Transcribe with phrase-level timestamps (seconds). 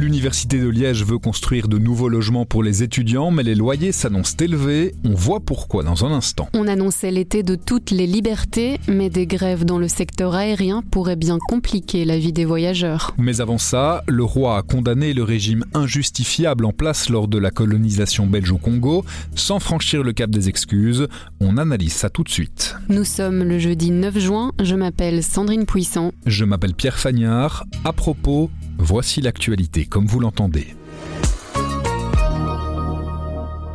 [0.00, 4.38] L'Université de Liège veut construire de nouveaux logements pour les étudiants, mais les loyers s'annoncent
[4.40, 4.94] élevés.
[5.04, 6.48] On voit pourquoi dans un instant.
[6.54, 11.16] On annonçait l'été de toutes les libertés, mais des grèves dans le secteur aérien pourraient
[11.16, 13.12] bien compliquer la vie des voyageurs.
[13.18, 17.50] Mais avant ça, le roi a condamné le régime injustifiable en place lors de la
[17.50, 19.04] colonisation belge au Congo,
[19.34, 21.08] sans franchir le cap des excuses.
[21.40, 22.74] On analyse ça tout de suite.
[22.88, 26.12] Nous sommes le jeudi 9 juin, je m'appelle Sandrine Puissant.
[26.24, 27.66] Je m'appelle Pierre Fagnard.
[27.84, 30.74] À propos, voici l'actualité comme vous l'entendez.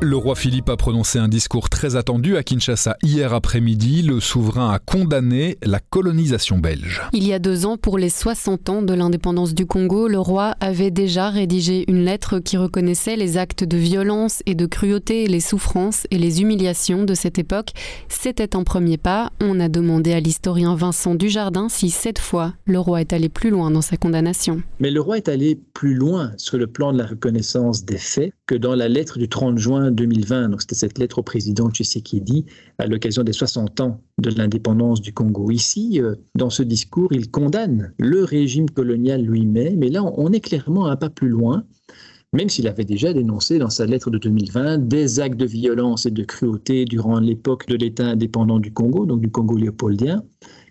[0.01, 4.01] Le roi Philippe a prononcé un discours très attendu à Kinshasa hier après-midi.
[4.01, 7.01] Le souverain a condamné la colonisation belge.
[7.13, 10.55] Il y a deux ans, pour les 60 ans de l'indépendance du Congo, le roi
[10.59, 15.39] avait déjà rédigé une lettre qui reconnaissait les actes de violence et de cruauté, les
[15.39, 17.71] souffrances et les humiliations de cette époque.
[18.09, 19.31] C'était un premier pas.
[19.39, 23.49] On a demandé à l'historien Vincent Dujardin si cette fois le roi est allé plus
[23.49, 24.61] loin dans sa condamnation.
[24.81, 28.33] Mais le roi est allé plus loin sur le plan de la reconnaissance des faits
[28.47, 30.49] que dans la lettre du 30 juin 2020.
[30.49, 32.45] Donc, c'était cette lettre au président Tshisekedi
[32.77, 35.51] à l'occasion des 60 ans de l'indépendance du Congo.
[35.51, 39.77] Ici, euh, dans ce discours, il condamne le régime colonial lui-même.
[39.77, 41.65] Mais là, on est clairement un pas plus loin
[42.35, 46.11] même s'il avait déjà dénoncé dans sa lettre de 2020 des actes de violence et
[46.11, 50.21] de cruauté durant l'époque de l'État indépendant du Congo, donc du Congo léopoldien,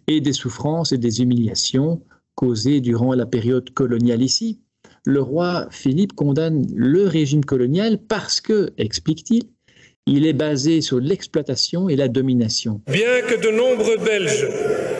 [0.07, 2.03] et des souffrances et des humiliations
[2.35, 4.61] causées durant la période coloniale ici
[5.05, 9.45] le roi Philippe condamne le régime colonial parce que, explique-t-il,
[10.07, 12.81] il est basé sur l'exploitation et la domination.
[12.91, 14.49] Bien que de nombreux Belges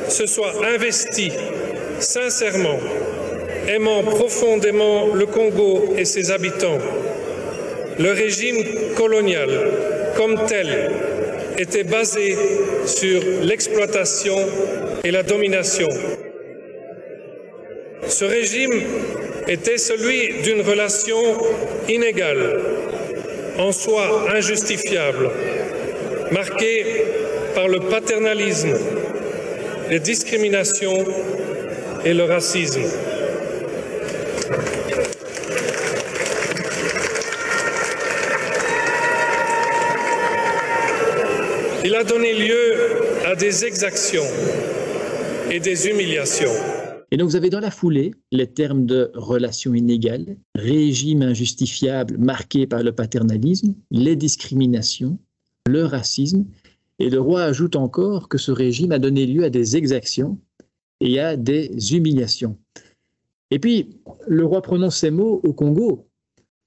[0.09, 1.33] se soient investis
[2.01, 2.79] sincèrement,
[3.69, 6.79] aimant profondément le Congo et ses habitants,
[7.99, 8.57] le régime
[8.97, 9.51] colonial
[10.17, 10.91] comme tel
[11.59, 12.37] était basé
[12.87, 14.37] sur l'exploitation
[15.05, 15.89] et la domination.
[18.09, 18.73] Ce régime
[19.49, 21.19] était celui d'une relation
[21.89, 22.61] inégale,
[23.59, 25.31] en soi injustifiable,
[26.31, 27.05] marquée
[27.55, 28.75] par le paternalisme,
[29.91, 31.05] les discriminations
[32.05, 32.83] et le racisme.
[41.85, 42.77] Il a donné lieu
[43.27, 44.27] à des exactions
[45.51, 46.74] et des humiliations.
[47.15, 52.67] Et donc vous avez dans la foulée les termes de relation inégale, régime injustifiable marqué
[52.67, 55.17] par le paternalisme, les discriminations,
[55.69, 56.45] le racisme.
[56.99, 60.41] Et le roi ajoute encore que ce régime a donné lieu à des exactions
[61.01, 62.59] et à des humiliations.
[63.53, 66.09] Et puis, le roi prononce ces mots au Congo,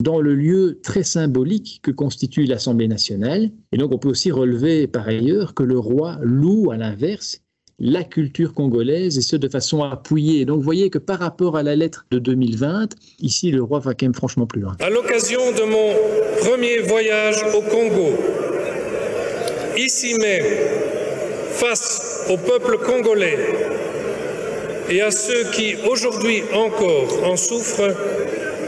[0.02, 3.52] dans le lieu très symbolique que constitue l'Assemblée nationale.
[3.74, 7.41] Et donc, on peut aussi relever par ailleurs que le roi loue à l'inverse
[7.80, 10.46] la culture congolaise et ce de façon appuyée.
[10.46, 12.90] Donc vous voyez que par rapport à la lettre de 2020,
[13.20, 14.76] ici le roi va quand même franchement plus loin.
[14.80, 15.94] À l'occasion de mon
[16.40, 18.16] premier voyage au Congo,
[19.78, 20.46] ici même,
[21.52, 23.38] face au peuple congolais
[24.90, 27.96] et à ceux qui aujourd'hui encore en souffrent,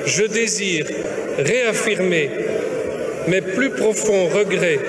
[0.05, 0.85] je désire
[1.37, 2.29] réaffirmer
[3.27, 4.79] mes plus profonds regrets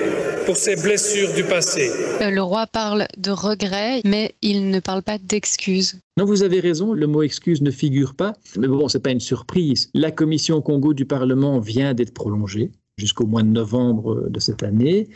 [0.45, 1.91] pour ces blessures du passé.
[2.21, 5.99] Euh, le roi parle de regrets, mais il ne parle pas d'excuses.
[6.17, 8.33] Non, vous avez raison, le mot excuse ne figure pas.
[8.57, 9.89] Mais bon, ce n'est pas une surprise.
[9.95, 15.09] La commission Congo du Parlement vient d'être prolongée jusqu'au mois de novembre de cette année.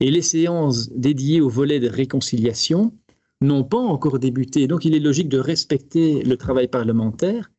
[0.00, 2.92] Et les séances dédiées au volet de réconciliation
[3.40, 4.66] n'ont pas encore débuté.
[4.66, 7.52] Donc il est logique de respecter le travail parlementaire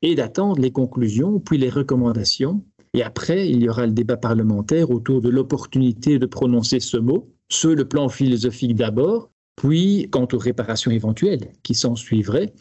[0.00, 2.62] et d'attendre les conclusions, puis les recommandations
[2.96, 7.30] et après, il y aura le débat parlementaire autour de l'opportunité de prononcer ce mot,
[7.50, 12.54] sur le plan philosophique d'abord, puis quant aux réparations éventuelles qui s'en suivraient.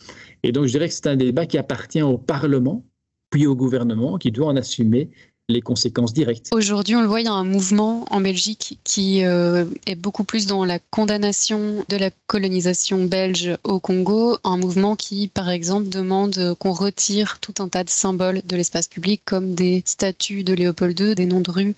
[0.43, 2.85] Et donc, je dirais que c'est un débat qui appartient au Parlement,
[3.29, 5.09] puis au gouvernement, qui doit en assumer
[5.47, 6.49] les conséquences directes.
[6.51, 10.23] Aujourd'hui, on le voit, il y a un mouvement en Belgique qui euh, est beaucoup
[10.23, 15.89] plus dans la condamnation de la colonisation belge au Congo, un mouvement qui, par exemple,
[15.89, 20.53] demande qu'on retire tout un tas de symboles de l'espace public, comme des statues de
[20.53, 21.75] Léopold II, des noms de rues.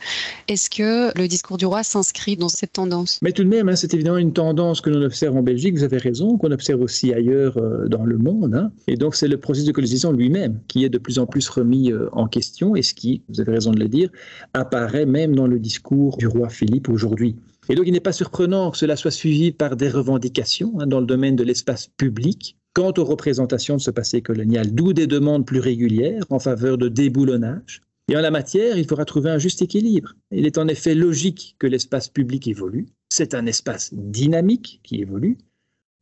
[0.48, 3.20] Est-ce que le discours du roi s'inscrit dans cette tendance?
[3.22, 5.84] Mais tout de même, hein, c'est évidemment une tendance que l'on observe en Belgique, vous
[5.84, 8.56] avez raison, qu'on observe aussi ailleurs euh, dans le monde.
[8.56, 8.72] Hein.
[8.88, 11.92] Et donc, c'est le processus de colonisation lui-même qui est de plus en plus remis
[11.92, 14.10] euh, en question et ce qui, vous avez de le dire,
[14.54, 17.36] apparaît même dans le discours du roi Philippe aujourd'hui.
[17.70, 21.00] Et donc, il n'est pas surprenant que cela soit suivi par des revendications hein, dans
[21.00, 25.48] le domaine de l'espace public quant aux représentations de ce passé colonial, d'où des demandes
[25.48, 27.82] plus régulières en faveur de déboulonnage.
[28.10, 30.14] Et en la matière, il faudra trouver un juste équilibre.
[30.32, 32.86] Il est en effet logique que l'espace public évolue.
[33.10, 35.38] C'est un espace dynamique qui évolue,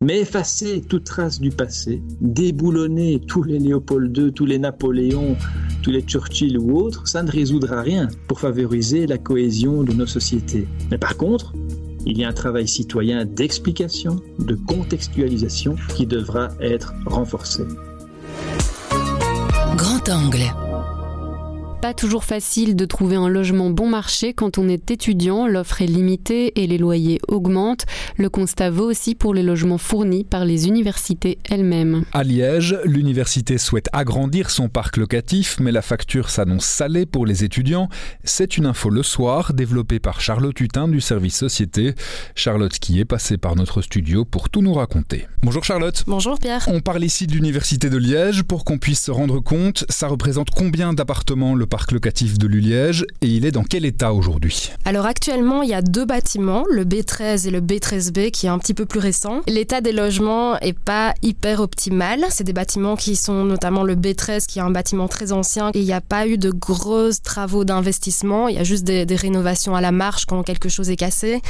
[0.02, 5.38] mais effacer toute trace du passé, déboulonner tous les Léopold II, tous les Napoléons,
[5.82, 10.06] tous les Churchill ou autres, ça ne résoudra rien pour favoriser la cohésion de nos
[10.06, 10.68] sociétés.
[10.92, 11.54] Mais par contre,
[12.06, 17.64] il y a un travail citoyen d'explication, de contextualisation qui devra être renforcé.
[19.78, 20.65] Grand angle
[21.86, 25.86] pas toujours facile de trouver un logement bon marché quand on est étudiant, l'offre est
[25.86, 27.86] limitée et les loyers augmentent.
[28.18, 32.04] Le constat vaut aussi pour les logements fournis par les universités elles-mêmes.
[32.12, 37.44] À Liège, l'université souhaite agrandir son parc locatif, mais la facture s'annonce salée pour les
[37.44, 37.88] étudiants.
[38.24, 41.94] C'est une info le soir développée par Charlotte Hutin du service société.
[42.34, 45.28] Charlotte qui est passée par notre studio pour tout nous raconter.
[45.44, 46.04] Bonjour Charlotte.
[46.08, 46.68] Bonjour Pierre.
[46.68, 50.50] On parle ici de l'université de Liège pour qu'on puisse se rendre compte, ça représente
[50.50, 54.72] combien d'appartements le parc locatif de Luliège et il est dans quel état aujourd'hui?
[54.86, 58.60] Alors actuellement, il y a deux bâtiments, le B13 et le B13B qui est un
[58.60, 59.42] petit peu plus récent.
[59.48, 62.26] L'état des logements est pas hyper optimal.
[62.30, 65.80] C'est des bâtiments qui sont notamment le B13 qui est un bâtiment très ancien et
[65.80, 68.48] il n'y a pas eu de gros travaux d'investissement.
[68.48, 71.42] Il y a juste des, rénovations à la marche quand quelque chose est cassé.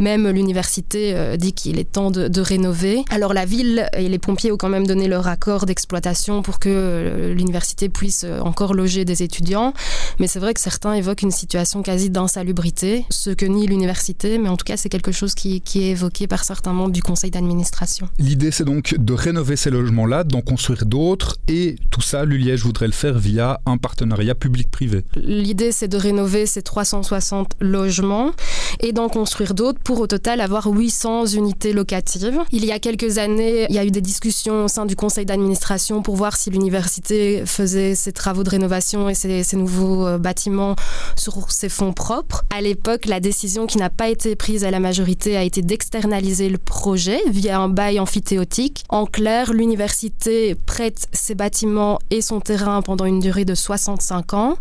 [0.00, 3.04] Même l'université euh, dit qu'il est temps de, de, rénover.
[3.10, 6.68] Alors la ville et les pompiers ont quand même donné leur accord d'exploitation pour que
[6.68, 9.71] euh, l'université puisse euh, encore loger des étudiants.
[10.18, 14.48] Mais c'est vrai que certains évoquent une situation quasi d'insalubrité, ce que nie l'université, mais
[14.48, 18.08] en tout cas c'est quelque chose qui, est évoqué par certains membres du conseil d'administration.
[18.18, 22.86] L'idée c'est donc de rénover ces logements-là, d'en construire d'autres, et tout ça, l'Uliège voudrait
[22.86, 25.04] le faire via un partenariat public-privé.
[25.16, 28.32] L'idée c'est de rénover ces 360 logements
[28.80, 32.40] et d'en construire d'autres pour au total avoir 800 unités locatives.
[32.50, 35.26] Il y a quelques années, il y a eu des discussions au sein du conseil
[35.26, 40.76] d'administration pour voir si l'université faisait ses travaux de rénovation et ses, nouveaux euh, bâtiments
[41.16, 42.44] sur ses fonds propres.
[42.50, 46.48] À l'époque, la décision qui n'a pas été prise à la majorité a été d'externaliser
[46.48, 48.84] le projet via un bail amphithéotique.
[48.88, 54.56] En clair, l'université prête ses bâtiments et son terrain pendant une durée de 65 ans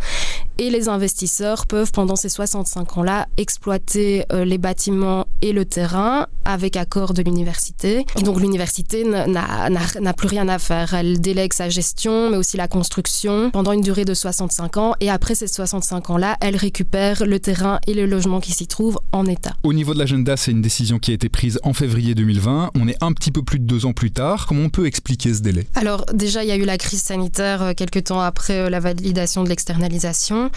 [0.57, 4.00] et les investisseurs peuvent pendant ces 65 ans-là exploiter
[4.31, 8.05] euh, les bâtiments et le terrain avec accord de l'université.
[8.23, 10.93] Donc l'université n'a plus rien à faire.
[10.93, 14.93] Elle délègue sa gestion, mais aussi la construction pendant une durée de 65 ans.
[14.99, 18.99] Et après ces 65 ans-là, elle récupère le terrain et le logement qui s'y trouvent
[19.11, 19.53] en état.
[19.63, 22.71] Au niveau de l'agenda, c'est une décision qui a été prise en février 2020.
[22.75, 24.45] On est un petit peu plus de deux ans plus tard.
[24.47, 25.67] Comment on peut expliquer ce délai?
[25.75, 28.79] Alors déjà, il y a eu la crise sanitaire euh, quelques temps après euh, la
[28.79, 30.49] validation de l'externalisation.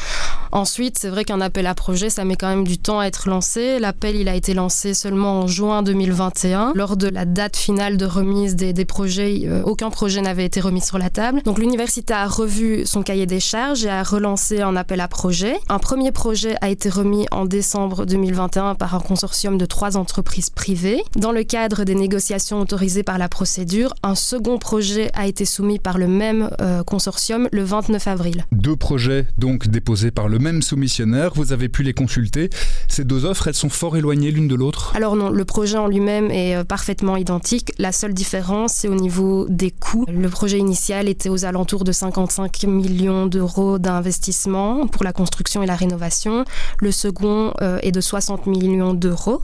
[0.52, 3.29] Ensuite, c'est vrai qu'un appel à projet, ça met quand même du temps à être
[3.29, 3.33] lancé.
[3.81, 6.72] L'appel, il a été lancé seulement en juin 2021.
[6.75, 10.81] Lors de la date finale de remise des, projets, euh, aucun projet n'avait été remis
[10.81, 11.42] sur la table.
[11.44, 15.56] Donc l'université a revu son cahier des charges et a relancé un appel à projet.
[15.69, 20.50] Un premier projet a été remis en décembre 2021 par un consortium de trois entreprises
[20.50, 21.02] privées.
[21.16, 25.78] Dans le cadre des négociations autorisées par la procédure, un second projet a été soumis
[25.78, 28.46] par le même euh, consortium le 29 avril.
[28.52, 32.50] Deux projets donc déposés par le même soumissionnaire, vous avez pu les consulter.
[32.88, 36.31] Ces deux elles sont fort éloignées l'une de l'autre Alors non, le projet en lui-même
[36.31, 37.73] est euh, parfaitement identique.
[37.78, 40.04] La seule différence, c'est au niveau des coûts.
[40.09, 45.66] Le projet initial était aux alentours de 55 millions d'euros d'investissement pour la construction et
[45.66, 46.45] la rénovation.
[46.78, 49.40] Le second euh, est de 60 millions d'euros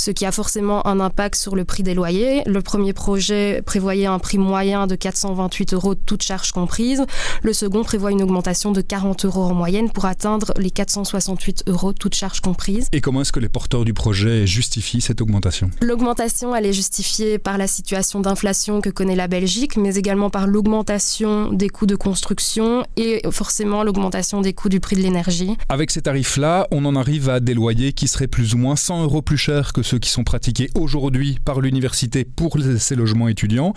[0.00, 2.42] ce qui a forcément un impact sur le prix des loyers.
[2.46, 7.04] Le premier projet prévoyait un prix moyen de 428 euros, toutes charges comprises.
[7.42, 11.92] Le second prévoit une augmentation de 40 euros en moyenne pour atteindre les 468 euros,
[11.92, 12.88] toutes charges comprises.
[12.92, 15.70] Et comment est-ce que les porteurs du projet justifient cette augmentation?
[15.80, 20.46] L'augmentation, elle est justifiée par la situation d'inflation que connaît la Belgique, mais également par
[20.46, 25.56] l'augmentation des coûts de construction et forcément l'augmentation des coûts du prix de l'énergie.
[25.68, 29.02] Avec ces tarifs-là, on en arrive à des loyers qui seraient plus ou moins 100
[29.02, 33.72] euros plus chers que ceux qui sont pratiqués aujourd'hui par l'université pour ces logements étudiants.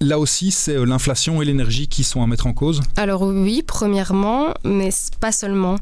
[0.00, 3.64] Là aussi, c'est euh, l'inflation et l'énergie qui sont à mettre en cause Alors oui,
[3.66, 5.76] premièrement, mais pas seulement.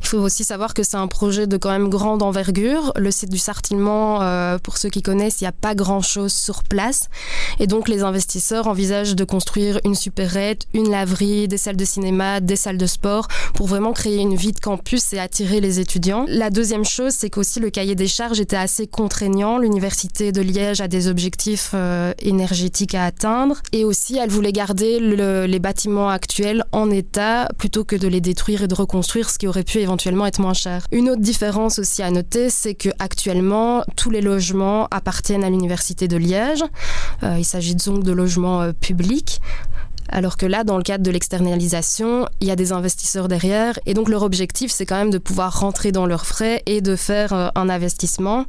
[0.00, 2.92] Il faut aussi savoir que c'est un projet de quand même grande envergure.
[2.96, 6.64] Le site du Sartillement, euh, pour ceux qui connaissent, il n'y a pas grand-chose sur
[6.64, 7.08] place.
[7.60, 12.40] Et donc les investisseurs envisagent de construire une supérette, une laverie, des salles de cinéma,
[12.40, 16.24] des salles de sport, pour vraiment créer une vie de campus et attirer les étudiants.
[16.26, 20.80] La deuxième chose, c'est qu'aussi le cahier des charges était assez contraint L'université de Liège
[20.80, 26.08] a des objectifs euh, énergétiques à atteindre et aussi elle voulait garder le, les bâtiments
[26.08, 29.78] actuels en état plutôt que de les détruire et de reconstruire, ce qui aurait pu
[29.78, 30.86] éventuellement être moins cher.
[30.92, 36.08] Une autre différence aussi à noter, c'est que actuellement tous les logements appartiennent à l'université
[36.08, 36.64] de Liège.
[37.22, 39.40] Euh, il s'agit donc de logements euh, publics.
[40.12, 43.78] Alors que là, dans le cadre de l'externalisation, il y a des investisseurs derrière.
[43.86, 46.96] Et donc leur objectif, c'est quand même de pouvoir rentrer dans leurs frais et de
[46.96, 48.44] faire euh, un investissement.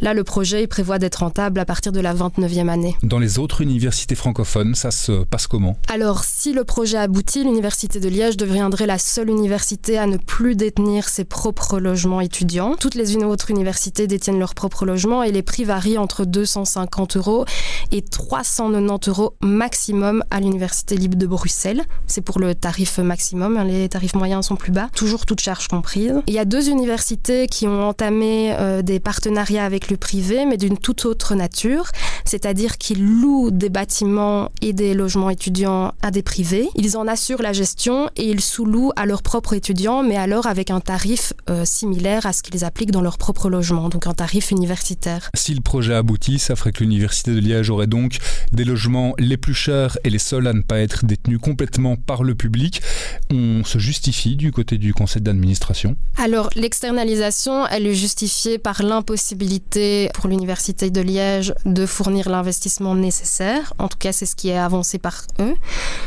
[0.00, 2.96] Là, le projet il prévoit d'être rentable à partir de la 29e année.
[3.02, 5.76] Dans les autres universités francophones, ça se passe comment?
[5.92, 10.54] Alors, si le projet aboutit, l'université de Liège deviendrait la seule université à ne plus
[10.54, 12.76] détenir ses propres logements étudiants.
[12.78, 17.44] Toutes les autres universités détiennent leurs propres logements et les prix varient entre 250 euros
[17.90, 21.84] et 390 euros maximum à l'université libre de Bruxelles.
[22.06, 23.56] C'est pour le tarif maximum.
[23.56, 26.14] Hein, les tarifs moyens sont plus bas, toujours toutes charges comprises.
[26.26, 30.56] Il y a deux universités qui ont entamé euh, des partenariats avec le privé, mais
[30.56, 31.90] d'une toute autre nature,
[32.24, 36.68] c'est-à-dire qu'ils louent des bâtiments et des logements étudiants à des privés.
[36.74, 40.70] Ils en assurent la gestion et ils sous-louent à leurs propres étudiants, mais alors avec
[40.70, 44.50] un tarif euh, similaire à ce qu'ils appliquent dans leur propre logement, donc un tarif
[44.50, 45.30] universitaire.
[45.34, 48.18] Si le projet aboutit, ça ferait que l'université de Liège aurait donc
[48.52, 52.22] des logements les plus chers et les seuls à ne pas être détenu complètement par
[52.22, 52.82] le public.
[53.30, 60.10] On se justifie du côté du conseil d'administration Alors, l'externalisation, elle est justifiée par l'impossibilité
[60.14, 63.74] pour l'Université de Liège de fournir l'investissement nécessaire.
[63.78, 65.54] En tout cas, c'est ce qui est avancé par eux.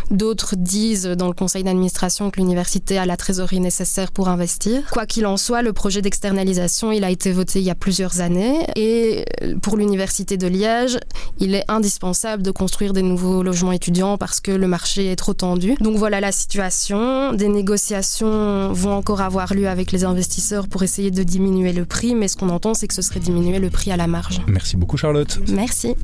[0.10, 4.90] D'autres disent dans le conseil d'administration que l'université a la trésorerie nécessaire pour investir.
[4.92, 8.22] Quoi qu'il en soit, le projet d'externalisation, il a été voté il y a plusieurs
[8.22, 8.66] années.
[8.76, 9.26] Et
[9.62, 10.98] pour l'Université de Liège,
[11.40, 15.34] il est indispensable de construire des nouveaux logements étudiants parce que le marché est trop
[15.34, 15.76] tendu.
[15.80, 17.34] Donc voilà la situation.
[17.34, 22.16] Des négociations vont encore avoir lieu avec les investisseurs pour essayer de diminuer le prix,
[22.16, 24.42] mais ce qu'on entend, c'est que ce serait diminuer le prix à la marge.
[24.48, 25.40] Merci beaucoup Charlotte.
[25.50, 25.96] Merci.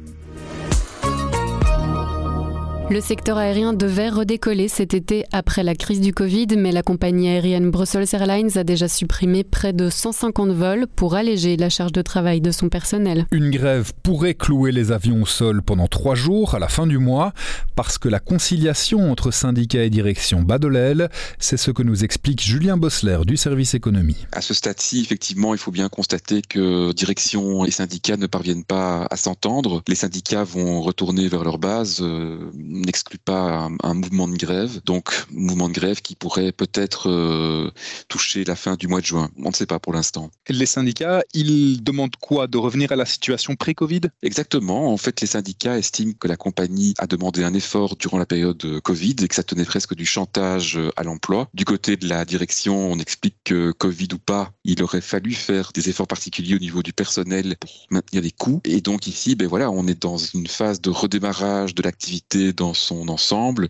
[2.89, 7.27] Le secteur aérien devait redécoller cet été après la crise du Covid, mais la compagnie
[7.27, 12.01] aérienne Brussels Airlines a déjà supprimé près de 150 vols pour alléger la charge de
[12.01, 13.25] travail de son personnel.
[13.31, 16.97] Une grève pourrait clouer les avions au sol pendant trois jours à la fin du
[16.97, 17.33] mois,
[17.75, 21.09] parce que la conciliation entre syndicats et direction bat de l'aile.
[21.39, 24.25] C'est ce que nous explique Julien Bossler du service économie.
[24.31, 29.07] À ce stade-ci, effectivement, il faut bien constater que direction et syndicats ne parviennent pas
[29.11, 29.83] à s'entendre.
[29.89, 31.99] Les syndicats vont retourner vers leur base.
[32.01, 32.49] Euh,
[32.81, 37.71] n'exclut pas un, mouvement de grève, donc mouvement de grève qui pourrait peut-être euh,
[38.07, 39.29] toucher la fin du mois de juin.
[39.37, 40.29] On ne sait pas pour l'instant.
[40.49, 42.47] Les syndicats, ils demandent quoi?
[42.47, 44.01] De revenir à la situation pré-Covid?
[44.21, 44.91] Exactement.
[44.91, 48.81] En fait, les syndicats estiment que la compagnie a demandé un effort durant la période
[48.81, 51.49] Covid et que ça tenait presque du chantage à l'emploi.
[51.53, 55.71] Du côté de la direction, on explique que Covid ou pas, il aurait fallu faire
[55.73, 58.61] des efforts particuliers au niveau du personnel pour maintenir les coûts.
[58.65, 62.66] Et donc ici, ben voilà, on est dans une phase de redémarrage de l'activité dans
[62.73, 63.69] son ensemble.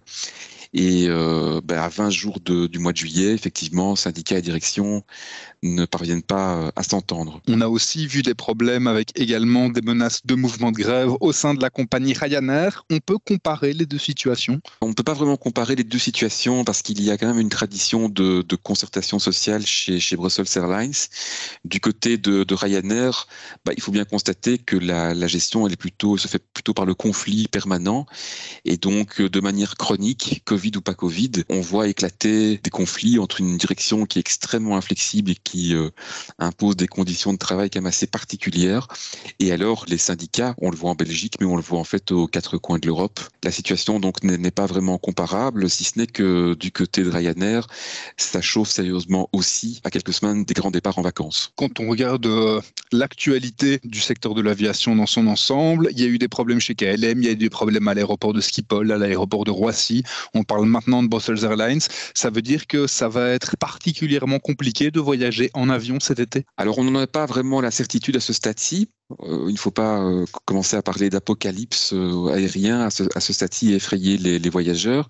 [0.74, 5.04] Et euh, ben à 20 jours de, du mois de juillet, effectivement, syndicats et direction
[5.64, 7.42] ne parviennent pas euh, à s'entendre.
[7.48, 11.32] On a aussi vu des problèmes avec également des menaces de mouvement de grève au
[11.32, 12.86] sein de la compagnie Ryanair.
[12.92, 14.62] On peut comparer les deux situations?
[14.82, 17.40] On ne peut pas vraiment comparer les deux situations parce qu'il y a quand même
[17.40, 20.94] une tradition de, de concertation sociale chez, chez, Brussels Airlines.
[21.66, 23.28] Du côté de, de Ryanair,
[23.66, 26.74] bah, il faut bien constater que la, la, gestion elle est plutôt, se fait plutôt
[26.74, 28.06] par le conflit permanent
[28.66, 33.40] et donc de manière chronique, Covid ou pas Covid, on voit éclater des conflits entre
[33.40, 35.90] une direction qui est extrêmement inflexible et qui euh,
[36.40, 38.88] impose des conditions de travail quand même assez particulières.
[39.40, 42.12] Et alors, les syndicats, on le voit en Belgique, mais on le voit en fait
[42.12, 43.20] aux quatre coins de l'Europe.
[43.44, 47.68] La situation donc n'est pas vraiment comparable, si ce n'est que du côté de Ryanair,
[48.18, 51.52] ça chauffe sérieusement aussi à quelques semaines des grands départs en vacances.
[51.56, 56.08] Quand on regarde euh, l'actualité du secteur de l'aviation dans son ensemble, il y a
[56.08, 58.92] eu des problèmes chez KLM, il y a eu des problèmes à l'aéroport de Schiphol,
[58.92, 60.04] à l'aéroport de Roissy.
[60.34, 61.82] On parle maintenant de Brussels Airlines.
[62.14, 66.46] Ça veut dire que ça va être particulièrement compliqué de voyager en avion cet été
[66.58, 68.90] Alors, on n'en a pas vraiment la certitude à ce stade-ci.
[69.24, 73.74] Euh, il ne faut pas euh, commencer à parler d'apocalypse euh, aérien à ce, stade-ci
[73.74, 75.10] et effrayer les voyageurs.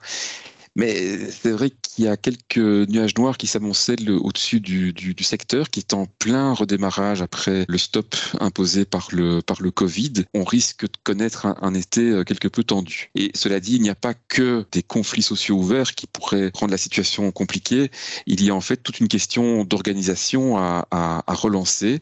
[0.77, 5.24] Mais c'est vrai qu'il y a quelques nuages noirs qui s'amoncellent au-dessus du, du, du,
[5.24, 10.13] secteur, qui est en plein redémarrage après le stop imposé par le, par le Covid.
[10.36, 13.10] On risque de connaître un, été quelque peu tendu.
[13.15, 16.72] Et cela dit, il n'y a pas que des conflits sociaux ouverts qui pourraient rendre
[16.72, 17.89] la situation compliquée.
[18.27, 22.01] Il y a en fait toute une question d'organisation à, à, à, relancer.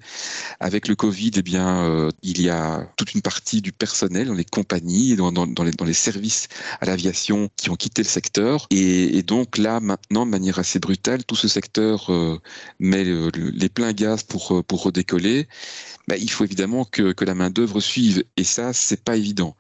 [0.60, 4.34] Avec le Covid, eh bien, euh, il y a toute une partie du personnel dans
[4.34, 5.32] les compagnies, dans,
[5.64, 6.50] les, dans les services
[6.82, 11.24] à l'aviation qui ont quitté le secteur Et, donc là, maintenant, de manière assez brutale,
[11.24, 12.40] tout ce secteur euh,
[12.80, 15.48] met les pleins gaz pour, pour redécoller.
[16.08, 18.24] Bah, il faut évidemment que, que la main-d'œuvre suive.
[18.38, 19.56] Et ça, c'est pas évident.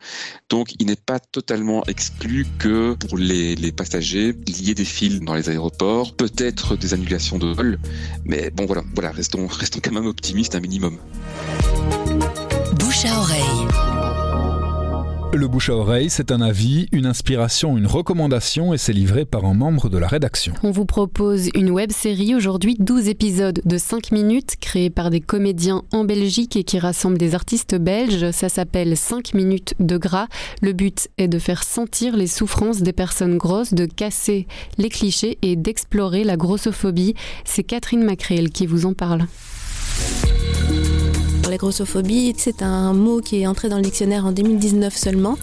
[0.50, 4.86] Donc, il n'est pas totalement exclu que pour les, les passagers, il y ait des
[4.86, 7.80] files dans les aéroports, peut-être des annulations de vol.
[8.26, 10.98] Mais bon, voilà, voilà restons, restons quand même optimistes un minimum.
[12.80, 14.05] Bouche à oreille.
[15.34, 19.46] Le bouche à oreille, c'est un avis, une inspiration, une recommandation et c'est livré par
[19.46, 20.54] un membre de la rédaction.
[20.64, 25.20] On vous propose une web série aujourd'hui, 12 épisodes de 5 minutes créés par des
[25.20, 28.32] comédiens en Belgique et qui rassemblent des artistes belges.
[28.32, 30.28] Ça s'appelle 5 minutes de gras.
[30.62, 35.38] Le but est de faire sentir les souffrances des personnes grosses, de casser les clichés
[35.42, 37.14] et d'explorer la grossophobie.
[37.44, 39.26] C'est Catherine Macréel qui vous en parle.
[41.56, 45.38] La grossophobie, c'est un mot qui est entré dans le dictionnaire en 2019 seulement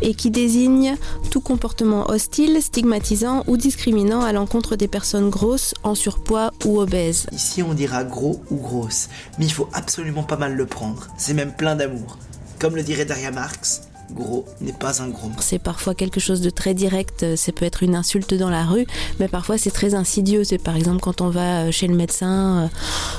[0.00, 0.94] et qui désigne
[1.32, 7.26] tout comportement hostile, stigmatisant ou discriminant à l'encontre des personnes grosses, en surpoids ou obèses.
[7.32, 9.08] Ici, on dira gros ou grosse,
[9.40, 11.08] mais il faut absolument pas mal le prendre.
[11.18, 12.16] C'est même plein d'amour.
[12.60, 16.50] Comme le dirait Daria Marx, gros n'est pas un gros C'est parfois quelque chose de
[16.50, 18.86] très direct, euh, ça peut être une insulte dans la rue,
[19.20, 20.44] mais parfois c'est très insidieux.
[20.44, 22.66] C'est par exemple quand on va euh, chez le médecin euh,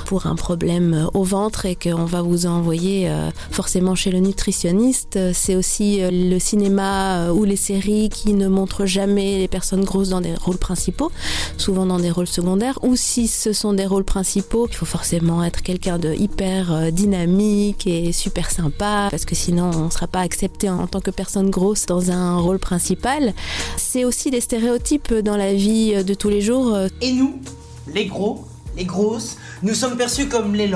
[0.06, 3.10] pour un problème au ventre et qu'on va vous envoyer
[3.50, 5.18] forcément chez le nutritionniste.
[5.34, 10.20] C'est aussi le cinéma ou les séries qui ne montrent jamais les personnes grosses dans
[10.20, 11.12] des rôles principaux,
[11.58, 15.44] souvent dans des rôles secondaires, ou si ce sont des rôles principaux, il faut forcément
[15.44, 20.20] être quelqu'un de hyper dynamique et super sympa, parce que sinon on ne sera pas
[20.20, 23.34] accepté en en tant que personne grosse dans un rôle principal.
[23.76, 26.76] C'est aussi des stéréotypes dans la vie de tous les jours.
[27.00, 27.40] Et nous,
[27.92, 28.44] les gros,
[28.76, 30.70] les grosses, nous sommes perçus comme les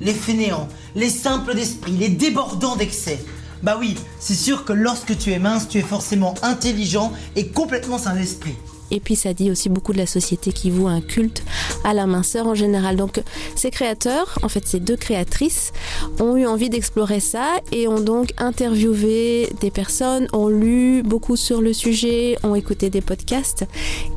[0.00, 3.18] les fainéants, les simples d'esprit, les débordants d'excès.
[3.62, 7.98] Bah oui, c'est sûr que lorsque tu es mince, tu es forcément intelligent et complètement
[7.98, 8.56] sain d'esprit.
[8.90, 11.42] Et puis ça dit aussi beaucoup de la société qui voue un culte
[11.84, 12.96] à la minceur en général.
[12.96, 13.22] Donc
[13.54, 15.72] ces créateurs, en fait ces deux créatrices,
[16.20, 21.60] ont eu envie d'explorer ça et ont donc interviewé des personnes, ont lu beaucoup sur
[21.60, 23.64] le sujet, ont écouté des podcasts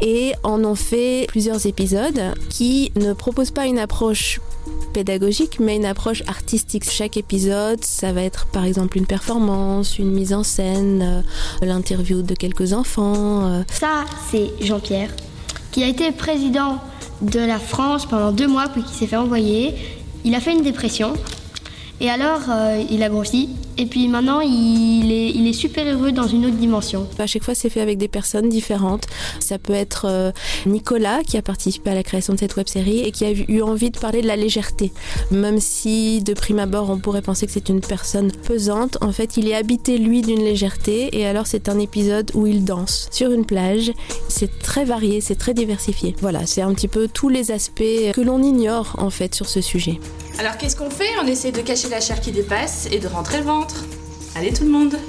[0.01, 4.39] et en ont fait plusieurs épisodes qui ne proposent pas une approche
[4.93, 6.89] pédagogique, mais une approche artistique.
[6.89, 11.23] Chaque épisode, ça va être par exemple une performance, une mise en scène,
[11.61, 13.47] euh, l'interview de quelques enfants.
[13.47, 13.63] Euh.
[13.71, 15.09] Ça, c'est Jean-Pierre,
[15.71, 16.79] qui a été président
[17.21, 19.75] de la France pendant deux mois, puis qui s'est fait envoyer.
[20.23, 21.13] Il a fait une dépression.
[21.99, 23.49] Et alors, euh, il a grossi.
[23.79, 27.07] Et puis maintenant, il est, super heureux dans une autre dimension.
[27.17, 29.05] À chaque fois, c'est fait avec des personnes différentes.
[29.39, 30.31] Ça peut être euh,
[30.65, 33.61] Nicolas qui a participé à la création de cette web série et qui a eu
[33.61, 34.91] envie de parler de la légèreté.
[35.31, 39.37] Même si de prime abord, on pourrait penser que c'est une personne pesante, en fait,
[39.37, 41.17] il est habité lui d'une légèreté.
[41.17, 43.91] Et alors, c'est un épisode où il danse sur une plage.
[44.27, 46.15] C'est très varié, c'est très diversifié.
[46.21, 47.83] Voilà, c'est un petit peu tous les aspects
[48.13, 49.99] que l'on ignore en fait sur ce sujet.
[50.39, 51.09] Alors qu'est-ce qu'on fait?
[51.21, 53.83] On essaie de cacher la chair qui dépasse et de rentrer le ventre.
[54.35, 54.95] Allez tout le monde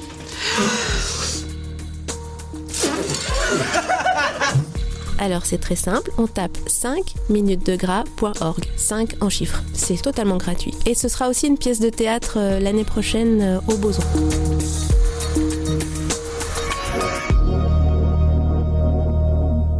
[5.21, 9.62] Alors c'est très simple, on tape 5 minutes de gras.org, 5 en chiffres.
[9.75, 10.75] C'est totalement gratuit.
[10.87, 14.03] Et ce sera aussi une pièce de théâtre euh, l'année prochaine euh, au Boson.